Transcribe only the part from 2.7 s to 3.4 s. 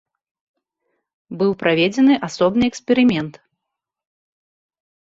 эксперымент.